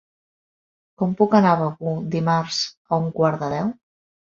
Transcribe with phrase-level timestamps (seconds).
[1.01, 3.73] Com puc anar a Begur dimarts a un quart de deu?